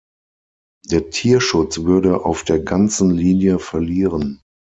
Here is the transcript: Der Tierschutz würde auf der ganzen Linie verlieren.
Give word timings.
Der 0.87 1.11
Tierschutz 1.11 1.77
würde 1.81 2.25
auf 2.25 2.43
der 2.43 2.57
ganzen 2.59 3.11
Linie 3.11 3.59
verlieren. 3.59 4.41